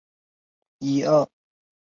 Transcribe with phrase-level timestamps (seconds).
[0.03, 1.31] 先世彭城郡刘氏。